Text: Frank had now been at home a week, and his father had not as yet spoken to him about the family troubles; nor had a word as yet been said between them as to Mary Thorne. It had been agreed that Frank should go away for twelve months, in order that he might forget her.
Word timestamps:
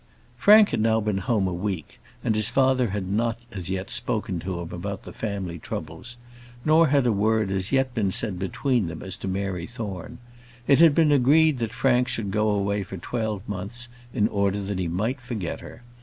Frank 0.35 0.69
had 0.69 0.81
now 0.81 0.99
been 0.99 1.19
at 1.19 1.25
home 1.25 1.47
a 1.47 1.53
week, 1.53 1.99
and 2.23 2.33
his 2.33 2.49
father 2.49 2.89
had 2.89 3.07
not 3.07 3.37
as 3.51 3.69
yet 3.69 3.91
spoken 3.91 4.39
to 4.39 4.59
him 4.59 4.71
about 4.73 5.03
the 5.03 5.13
family 5.13 5.59
troubles; 5.59 6.17
nor 6.65 6.87
had 6.87 7.05
a 7.05 7.11
word 7.11 7.51
as 7.51 7.71
yet 7.71 7.93
been 7.93 8.09
said 8.09 8.39
between 8.39 8.87
them 8.87 9.03
as 9.03 9.15
to 9.17 9.27
Mary 9.27 9.67
Thorne. 9.67 10.17
It 10.65 10.79
had 10.79 10.95
been 10.95 11.11
agreed 11.11 11.59
that 11.59 11.71
Frank 11.71 12.07
should 12.07 12.31
go 12.31 12.49
away 12.49 12.81
for 12.81 12.97
twelve 12.97 13.47
months, 13.47 13.89
in 14.11 14.27
order 14.27 14.59
that 14.61 14.79
he 14.79 14.87
might 14.87 15.21
forget 15.21 15.59
her. 15.59 15.83